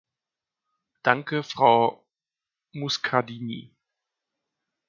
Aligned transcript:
Danke, 1.03 1.43
Frau 1.43 2.03
Muscardini. 2.71 3.71